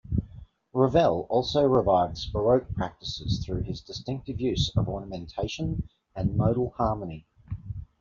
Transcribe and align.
Ravel 0.73 1.27
also 1.29 1.63
revives 1.63 2.25
Baroque 2.25 2.73
practices 2.73 3.45
through 3.45 3.61
his 3.61 3.81
distinctive 3.81 4.41
use 4.41 4.71
of 4.75 4.89
ornamentation 4.89 5.87
and 6.15 6.35
modal 6.35 6.71
harmony. 6.71 7.27